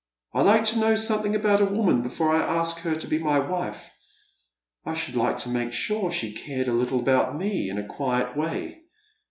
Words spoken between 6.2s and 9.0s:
cared a little about me, in a quiet way.